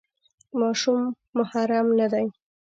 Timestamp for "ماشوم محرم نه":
0.59-2.07